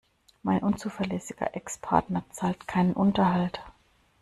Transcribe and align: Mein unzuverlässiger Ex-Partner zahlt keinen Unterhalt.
Mein 0.41 0.63
unzuverlässiger 0.63 1.55
Ex-Partner 1.55 2.23
zahlt 2.31 2.67
keinen 2.67 2.93
Unterhalt. 2.93 3.61